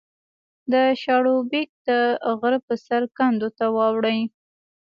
د 0.71 0.73
شاړوبېک 1.01 1.69
د 1.87 1.89
غره 2.39 2.59
په 2.67 2.73
سر 2.85 3.01
کنډو 3.17 3.49
ته 3.57 3.65
واوړې 3.75 4.19